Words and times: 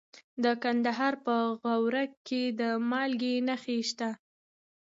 د 0.43 0.45
کندهار 0.63 1.13
په 1.25 1.35
غورک 1.63 2.11
کې 2.27 2.43
د 2.59 2.61
مالګې 2.89 3.33
نښې 3.47 3.77
شته. 3.89 4.09